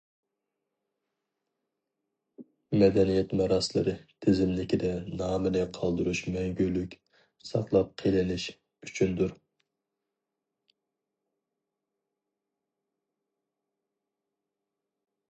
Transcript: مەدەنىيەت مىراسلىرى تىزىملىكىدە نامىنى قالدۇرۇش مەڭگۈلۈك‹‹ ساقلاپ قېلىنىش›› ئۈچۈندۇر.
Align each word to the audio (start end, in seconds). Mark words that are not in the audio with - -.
مەدەنىيەت 2.83 3.35
مىراسلىرى 3.41 3.93
تىزىملىكىدە 4.25 4.93
نامىنى 5.19 5.61
قالدۇرۇش 5.79 6.23
مەڭگۈلۈك‹‹ 6.37 6.97
ساقلاپ 7.51 7.93
قېلىنىش›› 8.03 8.47
ئۈچۈندۇر. 8.87 9.37